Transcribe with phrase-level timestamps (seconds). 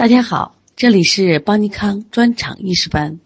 [0.00, 3.20] 大家好，这里是邦尼康专场意识班，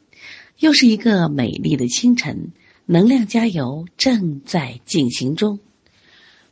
[0.59, 2.51] 又是一个美丽的清晨，
[2.85, 5.61] 能量加油正在进行中。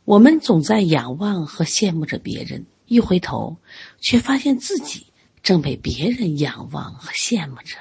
[0.05, 3.57] 我们总在仰望和羡慕着别人，一回头，
[4.01, 5.07] 却发现自己
[5.43, 7.79] 正被别人仰望和羡慕着。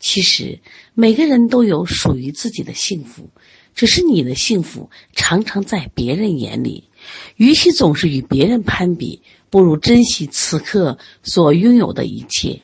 [0.00, 0.58] 其实，
[0.94, 3.30] 每个人都有属于自己的幸福，
[3.76, 6.89] 只是你的幸福常常在别人眼里。
[7.36, 9.22] 与其总是与别人攀比。
[9.50, 12.62] 不如珍惜此刻所拥有的一切，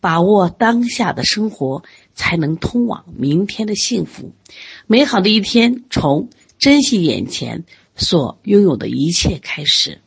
[0.00, 1.82] 把握当下的生活，
[2.14, 4.32] 才能通往明天的幸福。
[4.86, 7.66] 美好的一天从珍惜眼前
[7.96, 10.00] 所拥有的一切开始。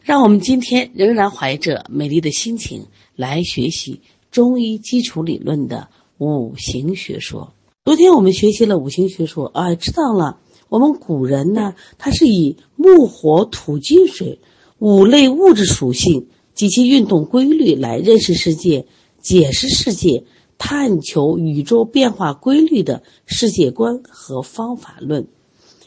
[0.00, 7.52] 让我们今天仍然怀着美丽的心情来学习中医基础理论的五行学说。
[7.84, 10.38] 昨天我们学习了五行学说，啊，知道了
[10.68, 14.40] 我们古人呢，他是以木、火、土、金、水。
[14.80, 18.86] 五类物质属性及其运动规律来认识世界、
[19.20, 20.22] 解释世界、
[20.56, 25.26] 探求宇宙变化规律的世界观和方法论，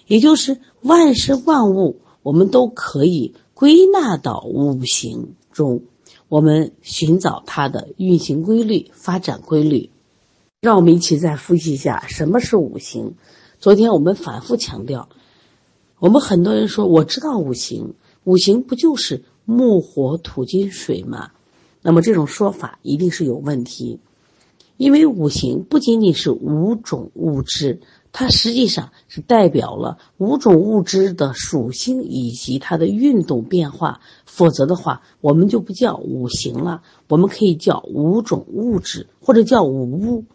[0.08, 5.84] 也就是万事万物，我们都可以归纳到五行中。
[6.28, 9.90] 我们寻找它的运行规律、发展规律。
[10.60, 13.16] 让我们一起再复习一下什么是五行。
[13.62, 15.08] 昨天我们反复强调，
[16.00, 17.94] 我们很多人说我知道五行。
[18.23, 21.30] 五行不就是木、火、土、金、水吗？
[21.84, 24.00] 那么这种说法一定是有问题，
[24.78, 34.02] 因为五行不仅仅是五种物质，它实际上是代表了五种物质的属性以及它的运动变化。
[34.26, 40.26] 否则的话，我们就不叫五行了，我们可以叫五种物质或者叫五物。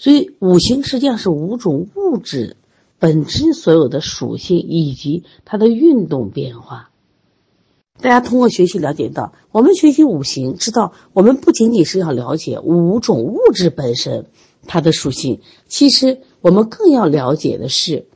[0.00, 2.56] 所以，五行实际上是五种物质
[2.98, 6.88] 本身所有的属性以及它的运动变化。
[8.00, 14.24] 大家通过学习了解到，我们学习五行，知道我们不仅仅是要了解五种物质本身
[14.66, 18.06] 它的属性，其实我们更要了解的是，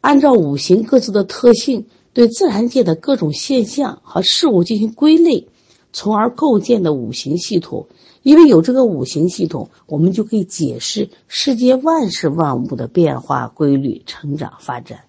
[0.00, 1.84] 按照五行各自的特性，
[2.14, 5.48] 对自然界的各种现象和事物进行归类，
[5.94, 7.86] 从而构建的五行系统。
[8.22, 15.04] 因为有这个五行系统，我们就可以解释世界万事万物的变化规律、成长发展。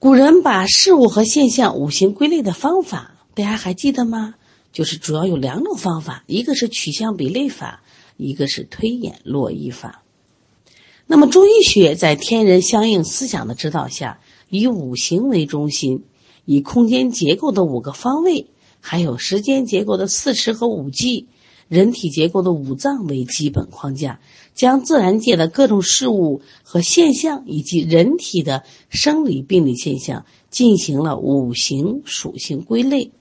[0.00, 4.34] 古人把事物和现象五行归类的方法，大家还记得吗？
[4.72, 7.82] 就是主要有两种方法，一个是取象比类法，
[8.16, 10.02] 一个是推演络绎法。
[11.06, 16.02] 那么中医学在天人相应思想的指导下，以五行为中心，
[16.44, 18.48] 以空间结构的五个方位，
[18.86, 21.26] 还有时间结构的四时和五季。
[21.66, 24.20] 人体结构的五脏为基本框架，
[24.54, 33.12] 将自然界的各种事物和现象，以及人体的生理病理现象进行了五行属性归类，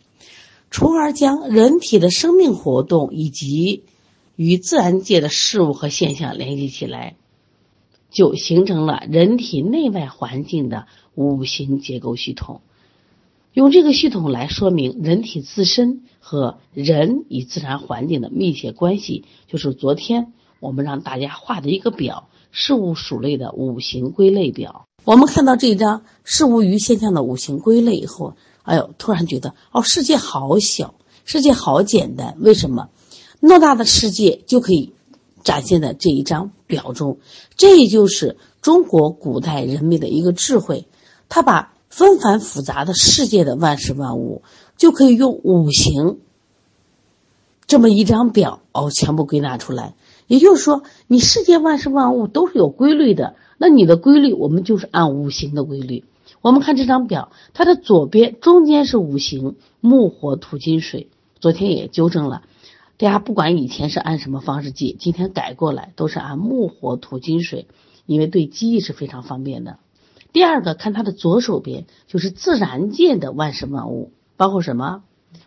[0.69, 3.83] 从而将人体的生命活动以及
[4.35, 7.15] 与自然界的事物和现象联系起来，
[8.11, 12.59] 就形成了人体内外环境的五行结构系统。
[13.53, 24.87] 用这个系统来说明人体自身和人与自然环境的密切关系，就是昨天我们让大家画的一个表——事物属类的五行归类表。
[25.05, 32.35] 我们看到这一张事物与现象的五行归类以后，哎呦，突然觉得哦，世界好小，世界好简单。
[32.39, 32.89] 为什么？
[33.39, 34.93] 偌大的世界就可以
[35.43, 37.19] 展现在这一张表中。
[37.55, 40.87] 这就是中国古代人民的一个智慧，
[41.29, 41.72] 他把。
[41.95, 44.41] 纷繁复杂的世界的万事万物，
[44.77, 46.17] 就可以用五行
[47.67, 49.93] 这么一张表哦，全部归纳出来。
[50.25, 56.03] 也就是说，你世界万事万物都是有规律的，那你的规律我们就是按五行的规律。
[56.41, 61.09] 我们看这张表，它的左边中间是五行木火土金水。
[61.39, 62.41] 昨天也纠正了，
[62.97, 67.67] 大家不管以前是按什么方式记，今天改过来都是按木火土金水，
[68.07, 69.77] 因为对记忆是非常方便的。
[70.33, 75.03] 第二个，看它的左手边就是自然界的万事万物，包括什么？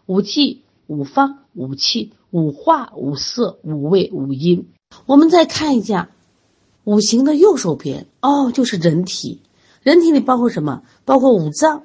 [0.06, 4.68] 五气、五方、五气、五化、五色、五味、五音。
[5.04, 6.10] 我们再看一下
[6.84, 9.42] 五行的右手边，哦，就是人体。
[9.82, 10.84] 人体里包括什么？
[11.04, 11.82] 包括五脏，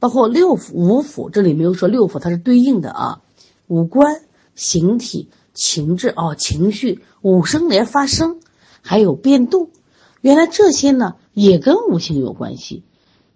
[0.00, 1.30] 包括六腑、五腑。
[1.30, 3.22] 这里没有说六腑，它是对应的啊。
[3.68, 4.20] 五官、
[4.56, 8.40] 形体、情志，哦，情绪、五声连发声，
[8.80, 9.70] 还有变动。
[10.20, 11.14] 原来这些呢。
[11.34, 12.82] 也跟五行有关系，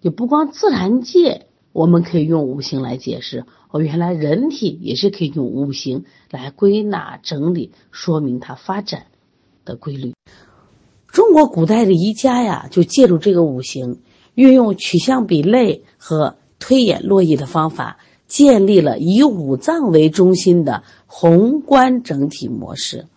[0.01, 3.45] 就不光自然界，我们可以用五行来解释。
[3.69, 9.07] 哦，原来人体也是可以用五行来归纳整理，说明它发展
[9.65, 10.13] 的规律。
[11.07, 13.99] 中国古代的医家呀，就借助这个五行，
[14.35, 17.97] 运用取象比类和推演络绎的方法，
[18.27, 23.07] 建立了以五脏为中心的宏观整体模式，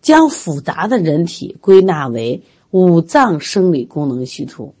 [0.00, 4.74] 将复杂的人体归纳为五脏生理功能系统，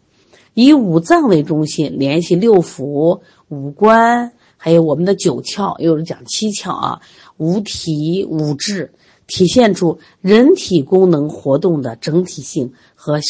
[0.54, 7.00] 以五脏为中心联系六腑、五官，还有我们的九窍，有人讲七窍啊，
[7.36, 8.92] 五体、五志，
[9.28, 13.20] 体现出人体功能活动的整体性和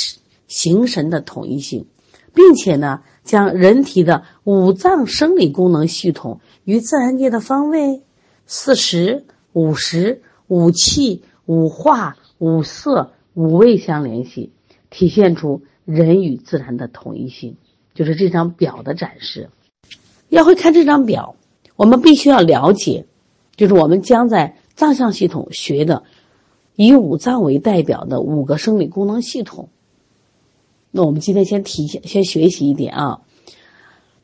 [0.48, 1.84] 形神的统一性，
[2.32, 3.02] 并且呢。
[3.24, 8.02] 将人体的五脏生理功能系统与自然界的方位、
[8.46, 14.52] 四时、五时、五气、五化、五色、五味相联系，
[14.90, 17.56] 体现出人与自然的统一性。
[17.94, 19.50] 就是这张表的展示。
[20.30, 21.36] 要会看这张表，
[21.76, 23.04] 我们必须要了解，
[23.54, 26.04] 就是我们将在脏象系统学的
[26.74, 29.68] 以五脏为代表的五个生理功能系统。
[30.90, 33.20] 那我们今天先提先学习一点啊，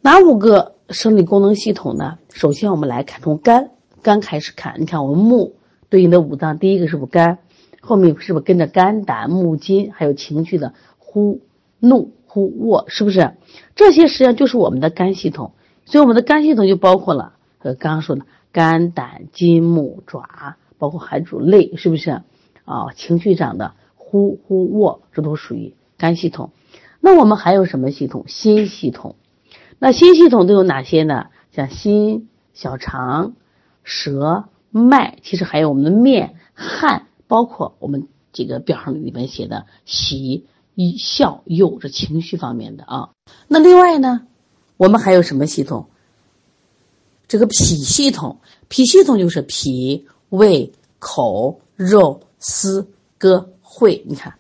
[0.01, 2.19] 哪五个生理功能系统呢？
[2.33, 5.57] 首先我们来看从肝肝开始看，你看我们目
[5.91, 7.39] 对应的五脏，第一个是不是肝？
[7.89, 11.41] 后面是不是跟着肝胆木筋，还有情绪的呼
[11.81, 13.33] 怒呼卧，是不是？
[13.75, 15.53] 这些实际上就是我们的肝系统，
[15.87, 22.21] 所以我们的肝系统就包括了呃刚刚说的肝胆筋木爪，包括还主泪，是不是？
[22.67, 26.51] 啊，情绪上的呼呼卧，这都属于肝系统。
[27.01, 28.25] 那我们还有什么系统？
[28.27, 29.17] 心系统。
[29.79, 31.29] 那心系统都有哪些呢？
[31.53, 33.33] 像心、小肠、
[33.83, 40.47] 舌、脉，其实还有我们的面、汗，包括我们这个表上里面写的喜、
[40.99, 43.11] 笑、忧，这情绪方面的啊。
[43.47, 44.23] 那另外呢，
[44.77, 45.87] 我们还有什么系统？
[47.29, 52.89] 这个脾系统，脾系统就是脾、胃、口、肉、丝、
[53.19, 54.35] 歌、会，你看。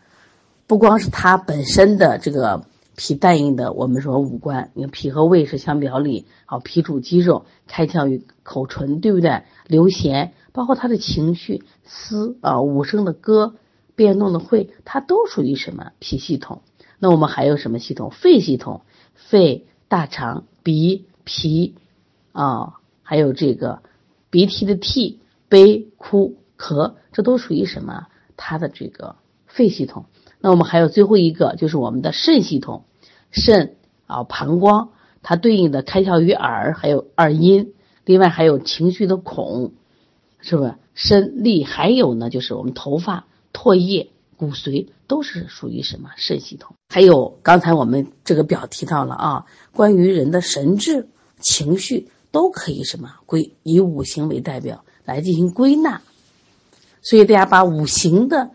[0.67, 2.63] 不光是它本身的这个
[2.99, 9.45] 脾带应的，我们说五官，你看脾和胃是相表里，好，脾主肌肉，开窍于口唇，对不对？
[9.69, 13.55] 流涎，包括他的情绪、思啊，五声的歌，
[13.95, 16.63] 变动的会，它都属于什么脾系统？
[16.99, 18.11] 那我们还有什么系统？
[18.11, 18.81] 肺系统，
[19.15, 21.77] 肺、大肠、鼻、脾
[22.33, 23.81] 啊，还有这个
[24.29, 28.09] 鼻涕的涕、悲、哭、咳，这都属于什么？
[28.37, 29.15] 它的这个
[29.47, 30.07] 肺系统。
[30.41, 32.85] 那我们还有最后一个，就是我们的肾系统，
[33.31, 33.77] 肾
[34.07, 34.89] 啊，膀胱，
[35.23, 37.73] 它对应的开窍于耳，还有二阴，
[38.05, 39.73] 另外还有情绪的孔，
[40.41, 40.75] 是不是？
[40.95, 46.75] 身力还有呢，就是我们头发、唾液、骨髓都是属于什么肾系统？
[46.89, 51.09] 还有刚才我们这个表提到了啊，关于人的神志、
[51.41, 56.03] 情绪都可以什么归以五行为代表来进行归纳，
[57.03, 58.51] 所以大家把五行的。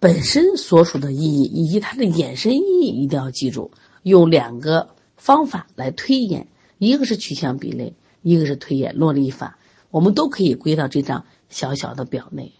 [0.00, 3.72] 本身所属的意义以及它的衍生意义一定要记住，
[4.08, 9.58] 用两个方法来推演，一个是取象比类，一个是推演落力法，
[9.90, 12.52] 我们都可以归到这张小小的表内。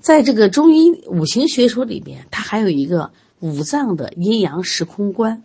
[0.00, 3.10] 在这个中医五行学说里边，它还有一个
[3.40, 5.42] 五脏的阴阳时空观，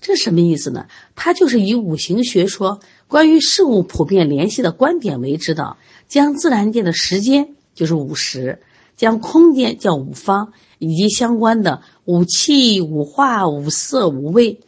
[0.00, 0.86] 这什么意思呢？
[1.16, 8.60] 它就是以五行学说关于事物普遍联系的观点为指导，将自然界的时间就是五时。
[8.96, 14.60] 将空间叫五方，以及相关的五气、五化、五色、五味，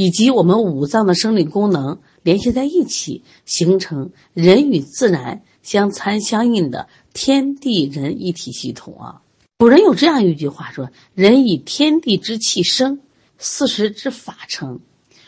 [0.00, 9.22] 以及我们五脏的生理功能联系在一起，形成人与自然相参相应的天地人一体系统啊。
[9.58, 13.00] 古人有这样一句话说：“人以天地之气生，
[13.38, 14.78] 四时之法成。”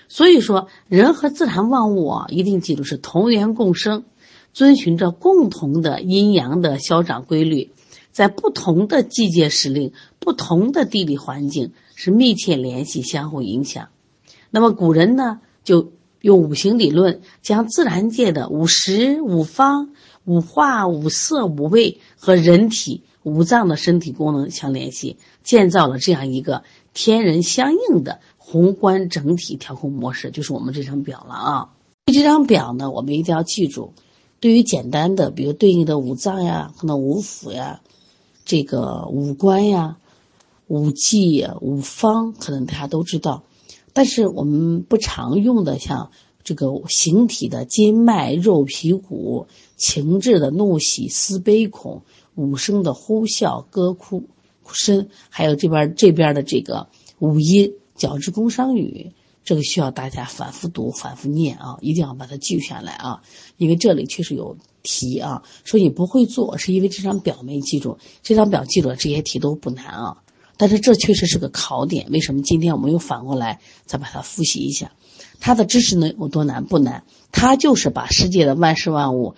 [0.07, 4.05] 所以说，人和自然万物啊，一定记住是同源共生，
[4.53, 7.73] 遵循着共同的阴阳的消长规律。
[8.13, 13.89] 在不同的季节时令、不同的地理环境是密切联系、相互影响。
[14.51, 19.91] 那么古人呢，就用五行理论，将自然界的五时、五方、
[20.25, 31.71] 五化、五色、五味和人体五脏的身体功能相联系，建造了这样一个天人相应的宏观整体调控模式，就是我们这张表了啊。
[32.13, 33.93] 这张表呢，我们一定要记住，
[34.41, 37.81] 对于简单的，比如对应的五脏呀，可能五腑呀。
[38.45, 39.99] 这个五官呀、
[40.67, 43.45] 五季、五方，可能大家都知道，
[44.01, 46.11] 但是我们不常用的，像
[46.43, 52.01] 这个形体的筋脉、肉皮骨、情志的怒喜思悲恐、
[52.35, 54.27] 五声的呼啸歌哭
[54.73, 56.89] 声，还有这边这边的这个
[57.19, 59.13] 五音角质宫商语。
[59.45, 63.21] 这个需要大家反复读、反复念啊，一定要把它记下来啊，
[63.59, 65.43] 因为这里确实有题啊。
[65.65, 70.23] 说你不会做，是因为这张表没记住，这张表记住了，这些题都不难啊。
[70.61, 72.09] 但是这确实是个考点。
[72.11, 74.93] 为什么今天我们又反过来再把它复习一下？
[75.41, 76.67] 它的知识呢有多难？
[76.67, 79.37] 不难，它就是把世界的万事万物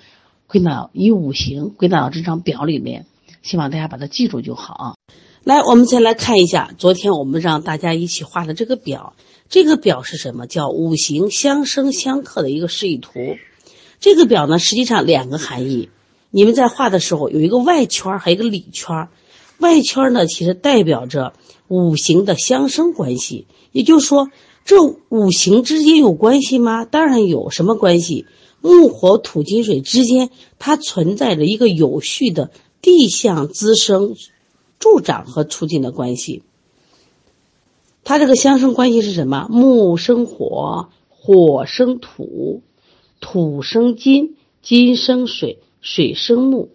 [0.49, 3.07] 归纳以五行归纳到这张表里面。
[3.41, 4.95] 希望大家把它记住就好啊。
[5.45, 9.14] 来，我们再来看一下昨天我们让大家一起画的这个表。
[9.49, 10.49] 这个表是什么？
[10.49, 13.37] 叫五行相生相克的一个示意图。
[14.00, 15.88] 这个表呢，实际上两个含义。
[16.31, 19.09] 你们在画的时候有一个外圈，还有一个里圈。
[19.62, 21.33] 外圈呢，其实代表着
[21.69, 23.47] 五行的相生关系。
[23.71, 24.28] 也就是说，
[24.66, 26.85] 这五行之间有关系吗？
[26.85, 27.49] 当然有。
[27.49, 28.26] 什么关系？
[28.61, 32.50] 木、火、土、金、水之间，它存在着一个有序的
[32.83, 34.14] 地相滋生、
[34.78, 36.42] 助长和促进的关系。
[38.04, 39.47] 它这个相生关系是什么？
[39.49, 42.62] 木生火，火生土，
[43.21, 46.71] 土生金，金生水，水生木。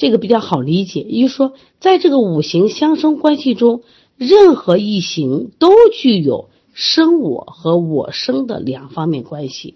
[0.00, 3.82] 这个比较好理解，也就是说，在这个五行相生关系中，
[4.16, 9.74] 任何一行都具有生我和我生的两方面关系。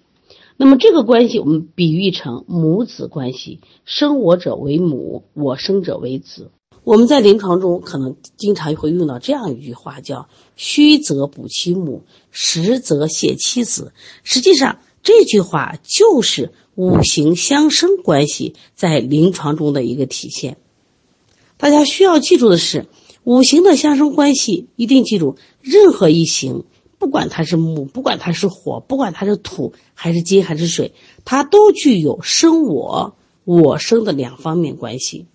[0.56, 6.50] 那么这个关系我们比喻成母子关系，生我者为母，我生者为子。
[6.84, 13.92] 我们在临床中可能经常会用到这样一句话，叫“虚则补其母，实则泻其子”。
[14.24, 20.56] 实际上，这句话就是五行相生关系在临床中的一个体现。
[21.56, 22.86] 大家需要记住的是，
[23.22, 26.64] 五行的相生关系一定记住，任何一行，
[26.98, 30.94] 不管它是木，不管它是火，不管它是土还是金还是水，
[31.24, 35.26] 它都具有生我、我生的两方面关系。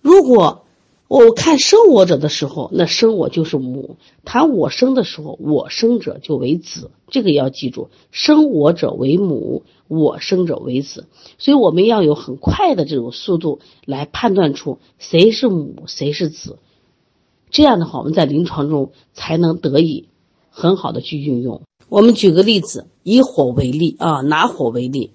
[0.00, 0.64] 如果
[1.12, 6.90] 我看生我者的时候，那生我就是母；谈我生的时候，我生者就为子。
[7.10, 11.08] 这个要记住，生我者为母，我生者为子。
[11.36, 16.56] 所以我们要有很快的这种速度来判断出谁是母，谁是子。
[17.50, 20.08] 这样的话，我们在临床中才能得以
[20.48, 21.60] 很好的去运用。
[21.90, 25.10] 我们举个例子，以火为例啊，拿火为例，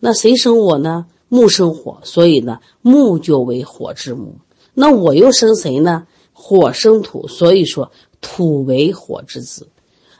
[0.00, 1.04] 那谁生我呢？
[1.28, 4.36] 木生火，所以呢，木就为火之母。
[4.74, 6.06] 那我又生谁呢？
[6.32, 9.68] 火生土，所以说土为火之子。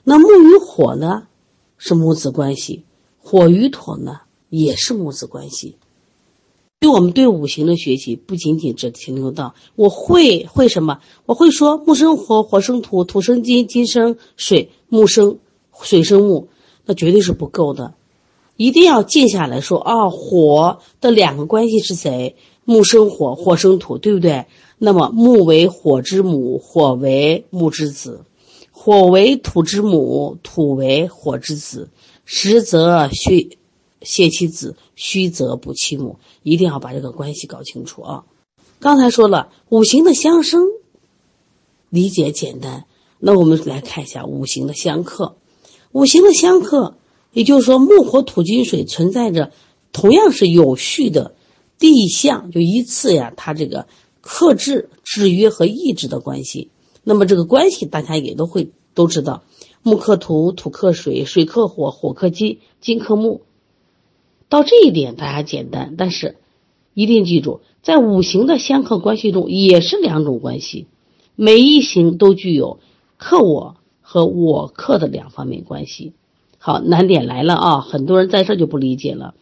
[0.05, 1.27] 那木与火呢，
[1.79, 2.85] 是母子关系；
[3.19, 5.77] 火与土呢，也是母子关系。
[6.79, 15.39] 对我们对五行的学习，不仅仅只停留到我会会什么，我会说木生火，火生土，土生金，金生水，木生
[15.81, 16.49] 水生木，
[16.85, 17.95] 那绝对是不够的。
[18.57, 22.37] 一定要静下来说啊，火的两个关系是谁？
[22.65, 24.47] 木生火，火生土，对不对？
[24.79, 28.25] 那么木为火之母，火为木之子；
[28.71, 31.91] 火为土之母，土为火之子。
[32.25, 33.59] 实则虚
[34.03, 36.19] 泄其子，虚则补其母。
[36.43, 38.25] 一定要把这个关系搞清楚啊！
[38.81, 40.63] 刚才说了五行的相生，
[41.89, 42.85] 理解简单。
[43.19, 45.37] 那我们来看一下五行的相克。
[45.93, 46.95] 五行的相克。
[47.33, 49.53] 也就是说，木火土金水存在着
[49.91, 51.35] 同样是有序的
[51.83, 53.89] 地相，就依次呀，它这个
[54.21, 56.71] 克制、制约和抑制的关系。
[57.03, 59.43] 那么这个关系大家也都会都知道：
[59.83, 63.43] 木克土，土克水，水克火，火克金，金克木。
[64.49, 66.37] 到这一点大家简单，但是
[66.95, 70.87] 一定记住，在五行的相克关系中也是两种关系，
[71.35, 72.79] 每一行都具有
[73.17, 76.13] 克我和我克的两方面关系。
[76.59, 77.81] 好，难点来了啊！
[77.81, 79.35] 很多人在这就不理解了。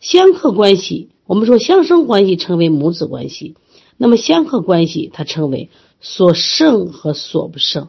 [0.00, 3.56] 相克关系，我们说相生关系称为母子关系，
[3.96, 7.88] 那么相克关系它称为所胜和所不胜。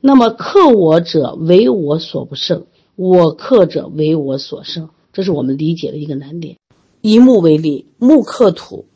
[0.00, 6.56] 那么克我者为我所不胜，我克者为我所胜，这是我们理解的一个难点。
[7.00, 8.86] 以木为例，木克土，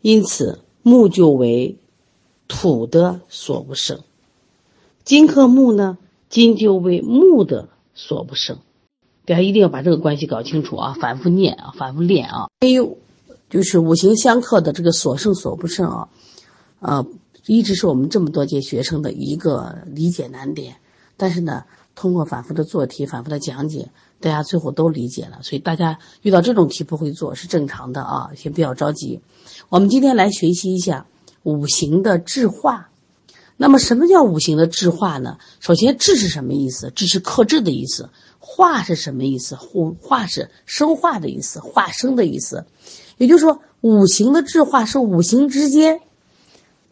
[0.00, 1.76] 因此木就为
[2.46, 4.00] 土的所不胜。
[5.04, 5.96] 金克木呢？
[6.28, 8.58] 金就为木的所不胜，
[9.28, 10.96] 大家一定要把这个关系搞清楚啊！
[10.98, 12.48] 反复念啊，反复练啊。
[12.62, 12.96] 还有
[13.50, 16.08] 就是五行相克的这个所胜所不胜啊，
[16.80, 17.06] 呃，
[17.44, 20.76] 一直是我们这么多届学生的一个理解难点。
[21.18, 25.40] 但是呢，通过反复的做题、反复的讲解，大家最后都理解了。
[25.42, 29.20] 所以大家遇到这种题不会做是正常的啊，先不要着急。
[29.68, 31.04] 我们今天来学习一下
[31.42, 32.88] 五行的制化。
[33.60, 35.38] 那么，什么叫五行的制化呢？
[35.58, 36.92] 首先，制是什么意思？
[36.92, 38.10] 制是克制的意思。
[38.38, 39.56] 化是什么意思？
[40.00, 42.66] 化是生化的意思，化生的意思。
[43.16, 46.00] 也就是说，五行的制化是五行之间，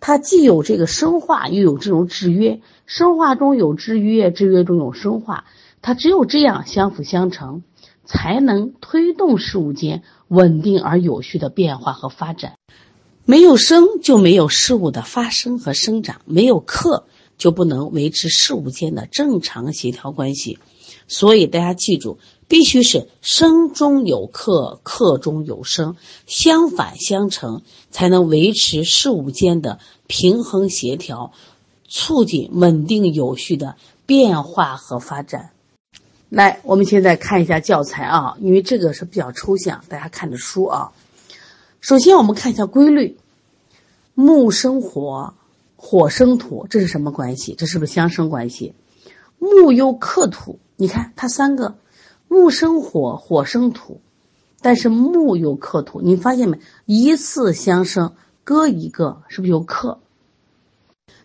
[0.01, 2.61] 它既有这个生化，又有这种制约。
[2.85, 5.45] 生化中有制约，制约中有生化，
[5.83, 7.63] 它只有这样相辅相成，
[8.05, 12.55] 才能推动事物间稳定而有序的变化和发展。
[13.29, 17.07] 没有生就没有事物的发生和生长，没有克
[17.37, 20.61] 就不能维持事物间的正常协调关系。
[21.09, 25.97] 所以大家记住，必须是生中有克，克中有生，
[26.29, 31.33] 相反相成，才能维持事物间的平衡协调，
[31.89, 33.75] 促进稳定有序的
[34.07, 35.51] 变化和发展。
[36.29, 40.93] 来，我们现在看一下教材啊，因为这个是比较抽象，大家看着书啊。
[41.81, 43.17] 首先，我们看一下规律：
[44.15, 45.35] 木生火，
[45.77, 47.55] 火生土，这是什么关系？
[47.55, 48.75] 这是不是相生关系？
[49.39, 51.77] 木又克土，你看它三个，
[52.27, 54.01] 木生火，火生土，
[54.61, 56.59] 但是木又克土，你发现没？
[56.87, 60.01] 一次相生，各一个，是不是有克？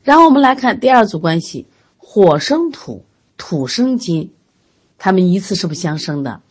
[0.04, 1.66] 然后我们来看第二组关系：
[1.98, 3.04] 火生土，
[3.38, 4.32] 土生金，
[4.98, 6.42] 它们一次是不是相生的？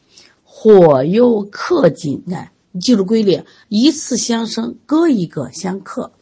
[0.42, 2.50] 火又克金，看。
[2.72, 6.12] 你记住规律，一次相生，各一个相克。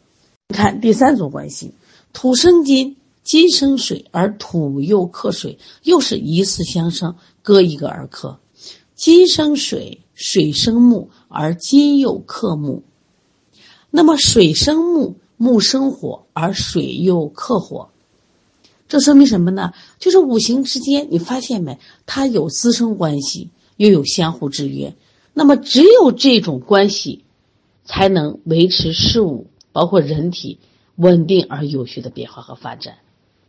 [0.47, 1.73] 你看第三组关系，
[2.11, 8.39] 土生金，金生水，而土又克水，又是一次相生，各一个而克。
[8.95, 12.83] 金生水，水生木，而金又克木。
[13.91, 17.89] 那么水生木，木生火，而水又克火。
[18.87, 19.73] 这说明什么呢？
[19.99, 21.79] 就是五行之间，你发现没？
[22.07, 24.95] 它有滋生关系，又有相互制约。
[25.33, 27.23] 那么，只有这种关系，
[27.83, 30.59] 才能维持事物，包括人体
[30.95, 32.95] 稳定而有序的变化和发展。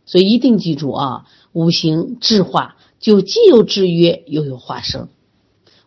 [0.05, 5.09] 所以，一定记住啊，五行制化就既有制约，又有化生。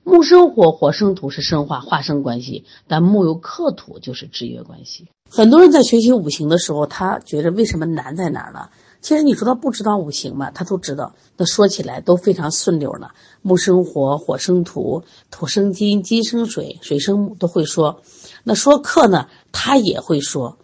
[0.02, 5.06] 木生火，火生土是生化化生关系，但木有克土就是制约关系。
[5.30, 8.68] 很多人在学习五行的时候，他觉得为什么难在哪儿呢？
[9.04, 11.14] 其实你说他不知道五行嘛，他都知道。
[11.36, 13.12] 那说起来都非常顺溜了。
[13.42, 18.00] 木生火，火生土，土生金，金生水，水生木，都会说。
[18.44, 20.56] 那说克呢，他也会说，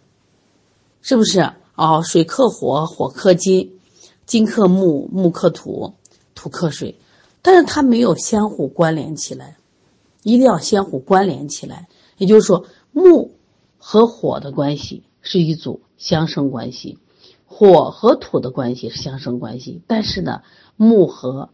[1.03, 1.51] 是不是？
[1.75, 3.79] 哦，水克火，火克金，
[4.25, 5.93] 金克木，木克土，
[6.33, 6.97] 土克水。
[7.43, 9.57] 但是它没有相互关联起来，
[10.23, 11.87] 一定要相互关联起来。
[12.17, 13.35] 也就是说，木
[13.77, 16.97] 和火的关系是一组相生关系。
[17.53, 20.41] 火和土的关系是相生关系，但是呢，
[20.77, 21.49] 木和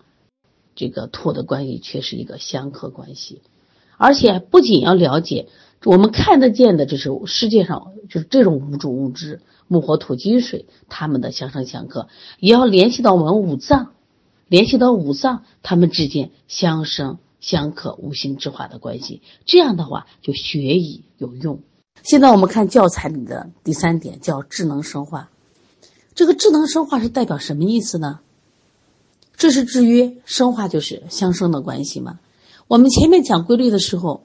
[0.76, 3.42] 这个土的关系却是一个相克关系。
[3.98, 5.48] 而且不仅要了解
[5.84, 12.08] 我们看得见的，就是世界上就是这种五种物质木火土金水它们的相生相克，
[12.40, 13.94] 也要联系到我们五脏，
[14.48, 19.24] 联系到五脏它们之间相生相克、五行之化的关系。
[19.46, 21.60] 这样的话就学以有用。
[22.04, 25.32] 现在我们看教材里的第三点，叫智能生化。
[26.18, 28.22] 这个智能生化是代表什么意思呢？
[29.36, 32.18] 这是制约，生化就是相生的关系嘛。
[32.68, 34.24] 我们前面讲规律的时候，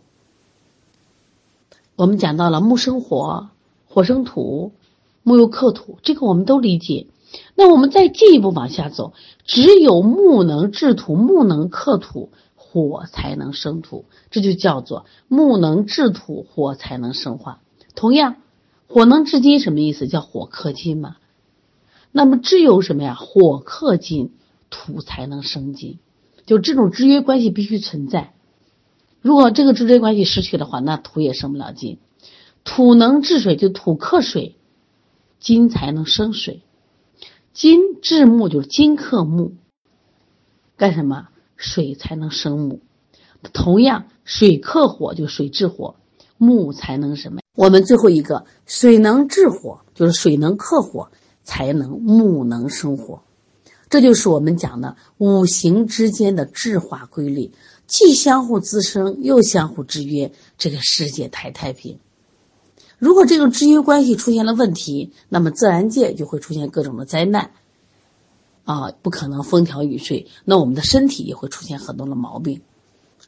[1.94, 3.50] 我们讲到了木生火，
[3.88, 4.72] 火生土，
[5.22, 7.08] 木又克土，这个我们都理解。
[7.56, 9.12] 那我们再进一步往下走，
[9.44, 17.60] 只有木能制土，木能克土，火才能生土，这就叫做木能制土，火才能生化。
[17.94, 18.36] 同样，
[18.88, 20.08] 火能制金，什么意思？
[20.08, 21.16] 叫火克金嘛。
[22.12, 23.14] 那么只有什么呀？
[23.14, 24.32] 火克金，
[24.70, 25.98] 土才能生金，
[26.46, 28.34] 就这种制约关系必须存在。
[29.22, 31.98] 如果这个制约关系失去的话，那土也生不了金。
[32.64, 34.56] 土能治水，就土克水，
[35.40, 36.62] 金才能生水。
[37.52, 39.54] 金制木，就是金克木，
[40.76, 41.28] 干什么？
[41.56, 42.80] 水才能生木。
[43.52, 45.96] 同样，水克火，就水制火，
[46.36, 47.40] 木才能什么？
[47.56, 51.10] 我们最后一个，水能制火，就是水能克火。
[51.44, 53.22] 才能木能生火，
[53.90, 57.50] 这就是我们讲的五行之间的质化规律，
[57.86, 61.98] 既相互滋生又相互制约，这个世界才太平。
[62.98, 67.50] 如果这个制约关系出现了问题，那么自然界就会出现各种的灾难，
[68.64, 72.62] 啊，不可能风调雨顺，那我们的身体也会出现很多的毛病。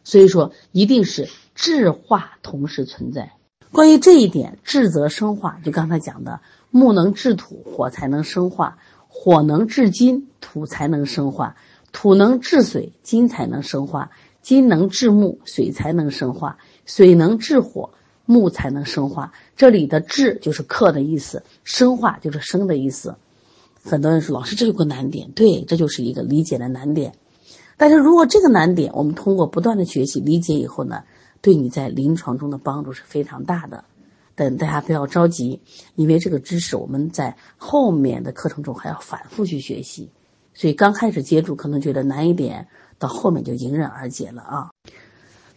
[0.05, 3.33] 所以说，一定是质化同时存在。
[3.75, 6.39] 关于这一点，质则生化，就刚才讲的。
[6.71, 8.77] 木能制土，火才能生化；
[9.09, 11.57] 火能制金，土才能生化；
[11.93, 14.11] 土能制水，金才能生化；
[14.43, 16.57] 金能制木，水才能生化；
[16.87, 17.91] 水能制火，
[18.27, 19.33] 木才能生化。
[19.57, 23.17] 这里的“制”就是克的意思，“生化”就是生的意思。
[23.83, 27.15] 很多人说：“老师，这有个难点。”对，这就是一个理解的难点。
[27.77, 31.03] 但是如果这个难点，我们通过不断的学习理解以后呢，
[31.45, 33.85] 对你在临床中的帮助是非常大的。
[34.35, 35.61] 但大家不要着急，
[35.95, 40.09] 因为这个知识我们在后面的课程中还要反复去学习，
[40.55, 42.67] 所以刚开始接触可能觉得难一点，
[42.99, 44.71] 到后面就迎刃而解了啊。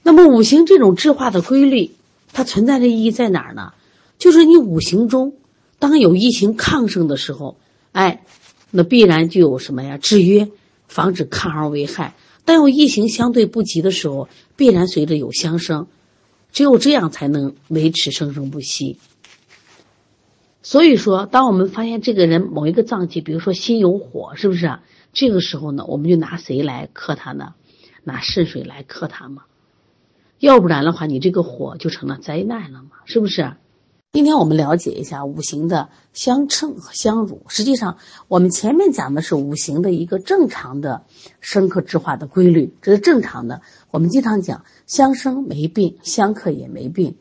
[0.03, 1.91] 那么五行这种质化的规律，
[2.33, 3.73] 它存在的意义在哪儿呢？
[4.17, 5.37] 就是你五行中，
[5.79, 7.57] 当有一行亢盛的时候，
[7.93, 8.25] 哎，
[8.71, 9.97] 那必然就有什么呀？
[9.97, 10.49] 制约，
[10.87, 12.13] 防止亢而为害。
[12.47, 15.87] 但有异行相对不及的时候，必然随着有相生，
[16.53, 18.97] 只有这样才能维持生生不息。
[20.63, 24.83] 所以说，当我们发现这个人某一个脏器，比如说心有火，是不是啊？
[25.11, 27.53] 这个时候呢，我们就拿谁来克他呢？
[28.05, 29.43] 拿肾水来克他嘛。
[30.39, 33.55] 要不然的话，你这个火就成了灾难了嘛，是不是？
[34.13, 37.43] 今天我们了解一下五行的相称和相辱。
[37.49, 41.03] 实际上，我们前面讲的是五行的一个正常的
[41.39, 43.61] 生克制化的规律，这是正常的。
[43.91, 47.15] 我们经常讲相生没病，相克也没病。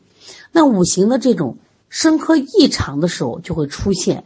[0.51, 1.57] 那五行的这种
[1.89, 4.23] 生克异常的时候，就会出现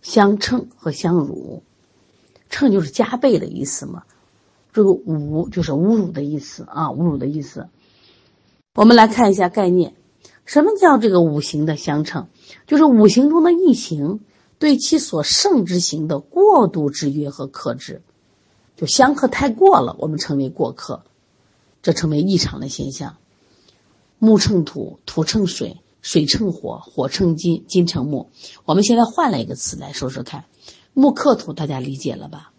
[0.00, 1.62] 相称和相辱。
[2.48, 4.02] 称就是加倍的意思嘛，
[4.72, 7.68] 这个侮就是侮辱的意思啊，侮辱的意思。
[8.74, 9.94] 我们来看一下概念。
[10.44, 12.28] 什么叫这个五行的相称？
[12.66, 14.20] 就是五行中的异行
[14.58, 18.02] 对其所胜之行的过度制约和克制，
[18.76, 21.04] 就相克太过了，我们称为过克，
[21.82, 23.16] 这称为异常的现象。
[24.18, 28.30] 木乘土，土乘水，水乘火，火乘金，金乘木。
[28.64, 30.44] 我们现在换了一个词来说说看，
[30.92, 32.52] 木克土，大家理解了吧？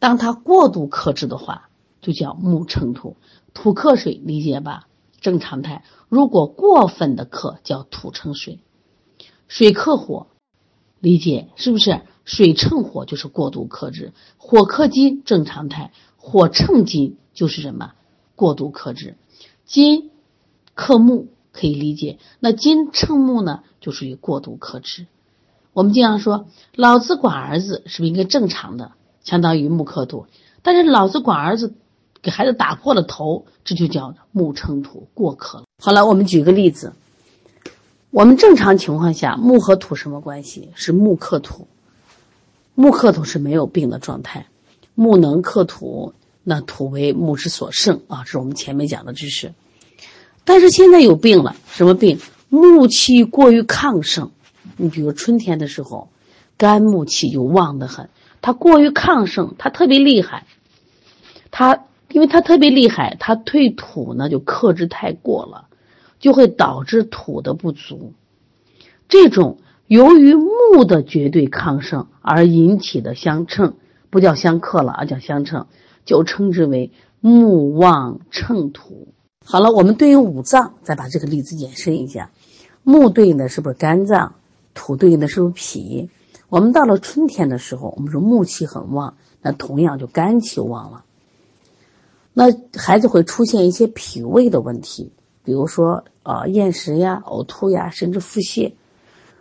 [0.00, 1.68] 当它过度克制的话，
[2.02, 3.16] 就叫木乘土，
[3.54, 4.87] 土克水，理解吧？
[5.20, 5.84] 正常态。
[6.08, 8.60] 如果过分的克叫土称水，
[9.46, 10.26] 水克火，
[11.00, 12.02] 理解是不是？
[12.24, 17.92] 水乘火就是过度克制，火克金正常态，火乘金就是什么？
[18.36, 19.16] 过度克制。
[19.64, 20.10] 金
[20.74, 25.06] 克木可以理解，那金乘木呢，就属于过度克制。
[25.72, 28.92] 我们经常说，老子管儿子是不是应该正常的，
[29.24, 30.26] 相当于木克土？
[30.62, 31.74] 但是老子管儿子。
[32.20, 35.64] 给孩子打破了头，这就叫木成土过克了。
[35.80, 36.92] 好了，我们举个例子，
[38.10, 40.70] 我们正常情况下木和土什么关系？
[40.74, 41.68] 是木克土，
[42.74, 44.46] 木克土是没有病的状态，
[44.94, 49.54] 木能克土，那土为木之所胜啊，这是我们前面讲的知识。
[50.44, 52.18] 但是现在有病了，什么病？
[52.48, 54.32] 木气过于亢盛。
[54.76, 56.08] 你比如春天的时候，
[56.56, 58.08] 肝木气就旺得很，
[58.40, 60.46] 它过于亢盛，它特别厉害，
[61.52, 61.84] 它。
[62.10, 65.68] 因为它特别厉害，它退土呢就克制太过了，
[66.18, 68.12] 就会导致土的不足。
[69.08, 73.74] 这种由于木的绝对亢盛而引起的相称，
[74.10, 75.66] 不叫相克了，而叫相称，
[76.04, 79.08] 就称之为木旺称土。
[79.44, 82.30] 好了，我们对应五脏，再把这个例子延伸一下。
[82.82, 84.34] 木对应的是不是肝脏？
[84.74, 86.10] 土对应的是不是脾？
[86.48, 91.04] 我们到了春天的时候，我们说木气很旺，那同样就肝气旺了。
[92.40, 98.74] 那孩子会出现一些脾胃的问题，比如说啊厌食呀、呕吐呀，甚至腹泻。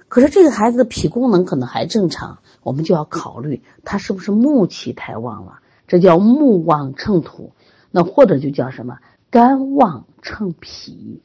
[0.08, 7.52] 可是这个孩子的脾功能可能还正常，我们就要考虑他是不是木气太旺了，这叫木旺乘土。
[7.92, 8.98] 那或者就叫什么
[9.30, 11.22] 肝旺乘脾，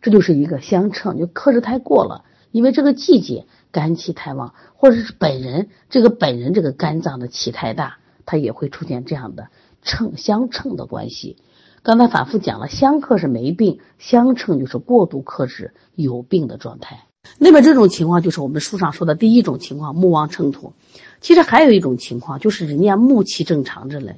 [0.00, 2.24] 这就是一个相称，就克制太过了。
[2.50, 9.46] 因为这个季节肝气太旺，或者是本人这个本人这个肝脏的气太大，他也会出现这样的。
[9.82, 11.36] 称相称的关系，
[11.82, 17.04] 刚才反复讲了，相克是没病，相称就是过度克制有病的状态。
[17.38, 20.72] 那么这种情况就是我们书上说的第一种情况，木旺秤土。
[21.20, 24.16] 其实还有一种情况，就是人家木气正常着嘞，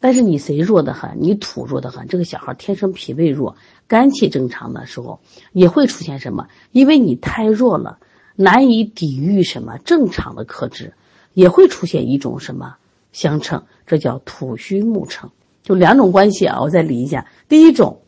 [0.00, 5.20] 但是你谁弱的很，你土弱的很，这个小孩天生脾胃弱，肝气正常的时候
[5.52, 6.48] 也会出现什么？
[6.72, 7.98] 因为你太弱了，
[8.34, 10.94] 难以抵御什么正常的克制，
[11.32, 12.76] 也会出现一种什么？
[13.14, 15.30] 相称，这叫土虚木成，
[15.62, 16.60] 就两种关系啊。
[16.60, 18.02] 我再理一下，第一种，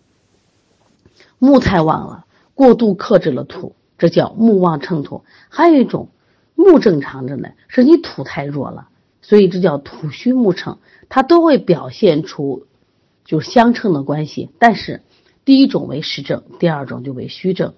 [1.39, 6.09] 木太旺了，过度克制了土，这叫木旺秤土；还有一种，
[6.57, 8.89] 木正常着呢，是你土太弱了，
[9.23, 10.79] 所以这叫土虚木成。
[11.09, 12.67] 它都会表现出
[13.25, 15.03] 就相称的关系，但是
[15.45, 17.75] 第一种为实症，第二种就为虚症。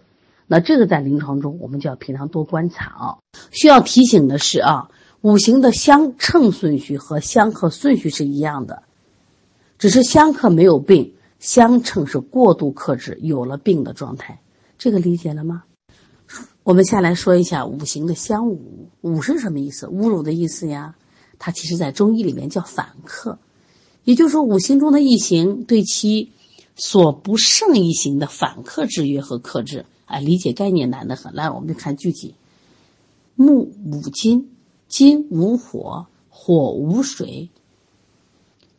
[0.46, 3.18] 那这个在临床中，我们就要平常多观察啊。
[3.50, 4.88] 需要提醒的是啊。
[5.20, 8.85] 五行的相称顺序和相克顺序是一样的，
[9.78, 14.40] 只是相克没有病，相称是过度克制有了病的状态。
[14.78, 15.64] 这个理解了吗？
[16.62, 18.59] 我们下来说一下五行的相侮。
[19.02, 19.87] 侮是什么意思？
[19.87, 20.94] 侮辱的意思呀。
[21.40, 23.38] 它其实在中医里面叫反克，
[24.04, 26.33] 也就是说五行中的异行对其
[26.76, 29.85] 所不胜异行的反克制约和克制。
[30.07, 31.35] 哎，理解概念难得很。
[31.35, 32.35] 来，我们就看具体。
[33.35, 34.50] 木五金。
[34.88, 37.51] 金无火，火无水，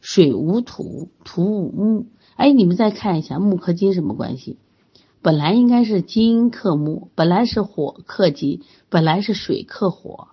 [0.01, 2.05] 水无土，土无木。
[2.35, 4.57] 哎，你们再看一下木和金什么关系？
[5.21, 10.29] 本来应该是金克木，本来是火克金，本来是水克火，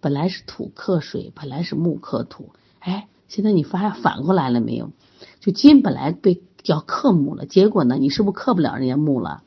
[0.00, 2.48] 本来是土克水，本来是木克土。
[2.80, 4.90] 哎，现在你发现反过来了没有？
[5.38, 9.44] 就金本来被叫克木了，结果呢，你是不是克不了人家木了？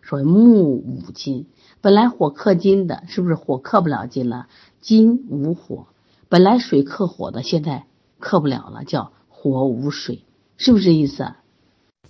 [0.00, 1.44] 说木五金，
[1.82, 4.46] 本来火克金的，是不是火克不了金了？
[4.80, 5.86] 金无火，
[6.28, 7.86] 本来水克火的，现在
[8.18, 10.24] 克不了了，叫火无水，
[10.56, 11.24] 是不是这意思？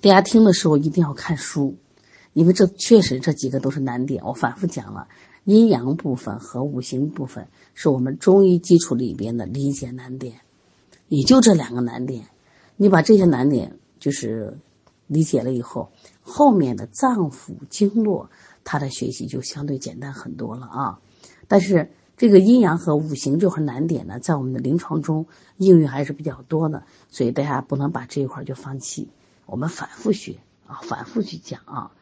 [0.00, 1.76] 大家听的时候一定要看书，
[2.32, 4.24] 因为这确实这几个都是难点。
[4.24, 5.08] 我反复讲了，
[5.44, 10.40] 阴阳部分和五行部分是我们中医基础里边的理解难点，
[11.08, 12.26] 也就这两个难点。
[12.76, 14.58] 你把这些难点就是
[15.08, 15.90] 理解了以后，
[16.22, 18.30] 后面的脏腑经络，
[18.62, 21.00] 它的学习就相对简单很多了啊。
[21.48, 25.26] 但是这个阴阳和五行这块难点呢，在我们的临床中
[25.56, 29.08] 应用还是比较多的，所以大家不能把这一块就放弃。
[29.46, 31.92] 我们反复学啊，反复去讲啊。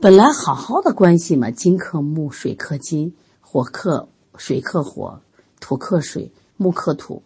[0.00, 5.20] 本来好好的关系嘛，金克木，水克金，火克水克火，
[5.60, 7.22] 土克水，木克土。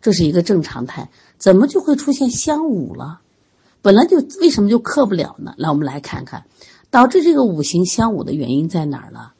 [0.00, 3.20] 这是一个正常态，怎么就会出现相侮了？
[3.82, 5.54] 本来就为什么就克不了呢？
[5.58, 6.46] 来，我们来看看，
[6.90, 9.34] 导致这个五行相侮的原因在哪儿了？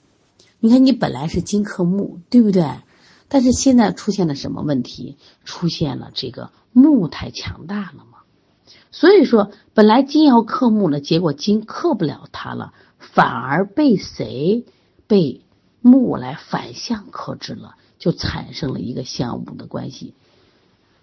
[0.65, 2.65] 你看，你本来是金克木，对不对？
[3.29, 5.17] 但是现在出现了什么问题？
[5.45, 8.19] 出现了这个木太强大了嘛？
[8.93, 14.65] 所以说，本来金要克木了，结果金克不了它了，反而被谁
[15.09, 15.41] 被
[15.81, 20.15] 木来反向克制了，就产生了一个相侮的关系。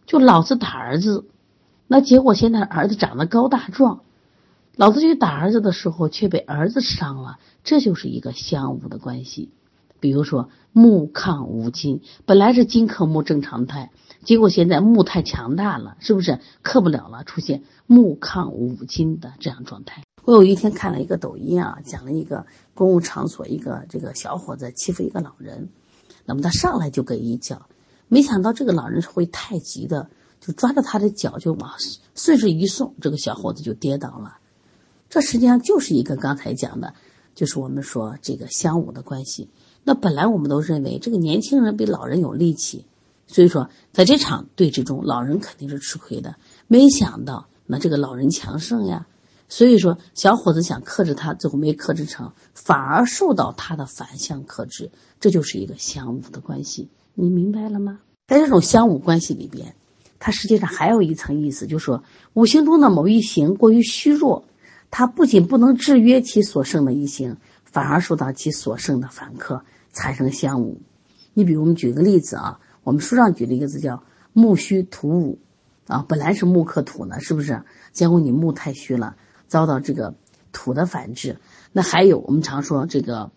[0.06, 1.26] 就老子打儿子，
[1.86, 4.04] 那结果现在儿子长得高大壮，
[4.76, 9.52] 老子去打儿子的时候却被儿子伤了，这就是一个相侮的关系。
[10.00, 13.92] 比如说木抗无金，本来是金克木正常态，
[14.24, 17.26] 结果现在木太强大了，是不是克不了了？
[17.26, 20.04] 出现木抗无金的这样状态。
[20.24, 25.68] 我有一天看了一个抖音啊，讲了一个公共场所一个这个小伙子欺负一个老人，
[26.26, 27.68] 那么他上来就给一脚。
[28.08, 31.74] 没想到这个老人是会太极的，就抓着他的脚就往
[32.16, 34.38] 顺势一送，这个小伙子就跌倒了。
[35.10, 36.94] 这实际上就是一个刚才讲的，
[37.36, 39.50] 就是我们说这个相武的关系。
[39.84, 42.86] 那本来我们都认为这个年轻人比老人有力气，
[43.28, 46.36] 所以说在这场对峙中，老人肯定是吃亏的。
[46.68, 49.08] 没想到那这个老人强盛呀，
[49.48, 56.90] 所以说小伙子想克制他，最后没克制成，反而受到他的反向克制，这就是一个相武的关系。
[57.16, 58.00] 你明白了吗？
[58.28, 59.76] 在这种相武关系里边，
[60.20, 64.46] 它实际上还有一层意思，就是说五行中的某一行过于虚弱，
[64.92, 70.82] 它不仅不能制约其所剩的一行，反而受到其所剩的反克，产生相武。
[71.34, 75.40] 你比如我们举个例子啊，我们书上举了一个字叫木虚土武，
[75.88, 77.64] 啊，本来是木克土呢，是不是？
[77.92, 79.16] 结果你木太虚了，
[79.48, 80.16] 遭到这个
[80.52, 81.38] 土的反制。
[81.72, 83.32] 那还有我们常说这个，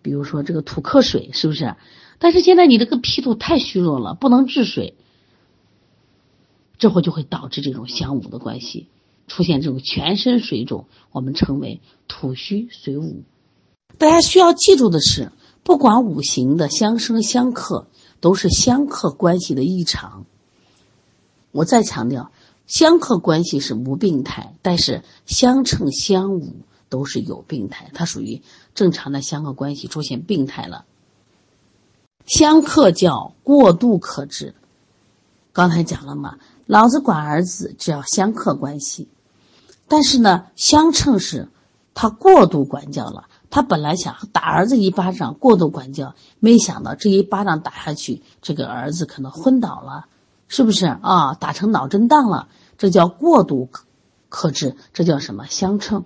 [0.00, 1.74] 比如说这个土克水，是不是？
[2.20, 4.94] 但是现在你这个脾土太虚弱了，不能治水，
[6.78, 8.88] 这会就会导致这种相侮的关系
[9.26, 13.22] 出现，这种全身水肿，我们称为土虚水侮。
[13.98, 15.32] 大家需要记住的是，
[15.62, 17.86] 不管五行的相生相克，
[18.20, 20.26] 都是相克关系的异常。
[21.52, 22.32] 我再强调，
[22.66, 26.52] 相克关系是无病态，但是相称相侮
[26.88, 28.42] 都是有病态，它属于
[28.74, 30.84] 正常的相克关系出现病态了。
[32.26, 34.54] 相克叫过度克制，
[35.52, 39.08] 刚才讲了嘛，老子管儿子只要相克关系，
[39.88, 41.48] 但是呢，相称是，
[41.94, 50.06] 他过度管教了，他本来想打儿子一巴掌，过度管教，没想到这一巴掌打下去，这个儿子可能昏倒了，
[50.48, 51.34] 是不是啊？
[51.34, 53.68] 打成脑震荡了，这叫过度
[54.28, 56.04] 克制，这叫什么相称？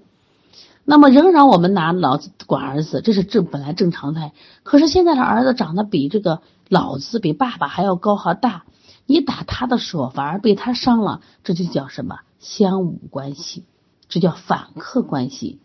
[0.84, 4.32] 那么仍然我们拿老子管儿子，这是正本来正常态。
[4.62, 8.64] 可是现在的儿子长得比这个老子比爸爸还要高和大，
[9.06, 13.64] 你打他的时候反而被他伤了，这就叫什么相侮关系？
[14.08, 15.58] 这叫反克关系。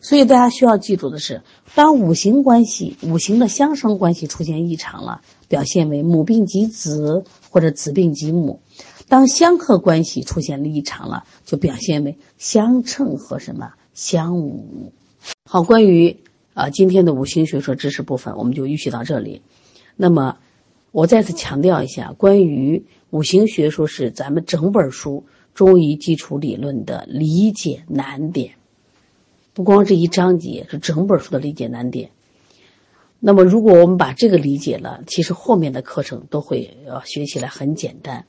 [0.00, 1.42] 所以大家需要记住的是，
[1.74, 8.60] 当五行关系、五行的相生关系出现异常了，表现为母病及子或者子病及母；
[9.08, 13.72] 当相克关系出现了异常了，就表现为相称和什么？
[13.94, 14.92] 相武，
[15.48, 16.18] 好，关于
[16.52, 19.40] 啊今天的五行学说知识部分，我们就预习到这里。
[19.96, 20.36] 那么，
[20.92, 28.54] 我再次强调一下，关于五行学说是咱们整本书中医基础理论的理解难点。
[29.54, 32.10] 不光这一章节，是整本书的理解难点。
[33.20, 38.26] 那么，如果我们把这个理解了，其实后面的课程都会呃学起来很简单。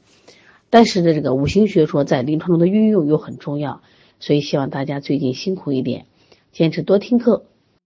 [0.70, 3.82] 但是呢，这个五行学说在临床中的运用又很重要，
[4.20, 6.06] 所以希望大家最近辛苦一点，
[6.52, 7.46] 坚持多听课，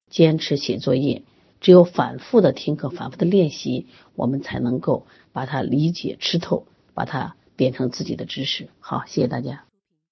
[0.09, 1.23] 坚持写作业。
[1.61, 8.69] 只有反复的听课，反复的练习，我们才能够把它理解吃透，把它变成自己的知识。
[8.79, 9.68] 好谢谢大家。